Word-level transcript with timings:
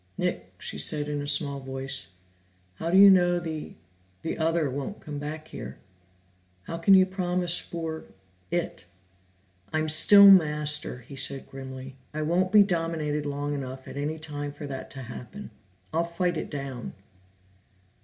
"Nick," 0.17 0.55
she 0.57 0.79
said 0.79 1.07
in 1.07 1.21
a 1.21 1.27
small 1.27 1.59
voice, 1.59 2.09
"how 2.77 2.89
do 2.89 2.97
you 2.97 3.07
know 3.07 3.37
the 3.37 3.75
the 4.23 4.35
other 4.35 4.67
won't 4.67 4.99
come 4.99 5.19
back 5.19 5.49
here? 5.49 5.77
How 6.63 6.79
can 6.79 6.95
you 6.95 7.05
promise 7.05 7.59
for 7.59 8.05
it?" 8.49 8.85
"I'm 9.71 9.87
still 9.87 10.31
master!" 10.31 11.01
he 11.01 11.15
said 11.15 11.47
grimly. 11.47 11.97
"I 12.15 12.23
won't 12.23 12.51
be 12.51 12.63
dominated 12.63 13.27
long 13.27 13.53
enough 13.53 13.87
at 13.87 13.95
any 13.95 14.17
time 14.17 14.51
for 14.51 14.65
that 14.65 14.89
to 14.89 15.03
happen. 15.03 15.51
I'll 15.93 16.03
fight 16.03 16.35
it 16.35 16.49
down." 16.49 16.93